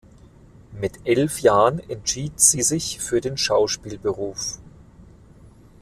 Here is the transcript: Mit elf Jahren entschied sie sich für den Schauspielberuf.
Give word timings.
Mit 0.71 0.93
elf 1.05 1.41
Jahren 1.41 1.79
entschied 1.87 2.39
sie 2.39 2.63
sich 2.63 2.99
für 2.99 3.21
den 3.21 3.37
Schauspielberuf. 3.37 4.57